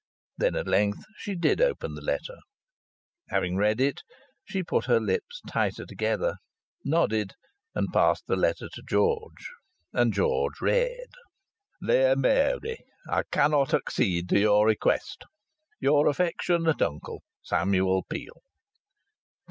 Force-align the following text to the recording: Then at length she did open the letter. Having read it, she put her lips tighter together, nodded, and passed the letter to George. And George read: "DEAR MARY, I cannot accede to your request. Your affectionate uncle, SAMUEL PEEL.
Then 0.35 0.55
at 0.55 0.65
length 0.67 1.03
she 1.17 1.35
did 1.35 1.61
open 1.61 1.93
the 1.93 2.01
letter. 2.01 2.37
Having 3.29 3.57
read 3.57 3.79
it, 3.79 4.01
she 4.43 4.63
put 4.63 4.85
her 4.85 4.99
lips 4.99 5.41
tighter 5.47 5.85
together, 5.85 6.37
nodded, 6.83 7.33
and 7.75 7.87
passed 7.93 8.25
the 8.25 8.35
letter 8.35 8.67
to 8.73 8.81
George. 8.81 9.47
And 9.93 10.11
George 10.11 10.59
read: 10.59 11.09
"DEAR 11.85 12.15
MARY, 12.15 12.79
I 13.07 13.21
cannot 13.31 13.75
accede 13.75 14.27
to 14.29 14.39
your 14.39 14.65
request. 14.65 15.25
Your 15.79 16.07
affectionate 16.07 16.81
uncle, 16.81 17.21
SAMUEL 17.43 18.05
PEEL. 18.09 18.41